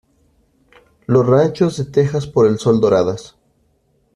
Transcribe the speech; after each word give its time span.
Los 1.05 1.27
ranchos 1.27 1.77
de 1.77 1.85
tejas 1.85 2.25
por 2.25 2.47
el 2.47 2.57
sol 2.57 2.81
doradas. 2.81 3.35